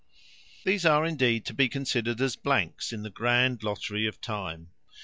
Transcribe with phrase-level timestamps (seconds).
[0.65, 4.71] These are indeed to be considered as blanks in the grand lottery of time.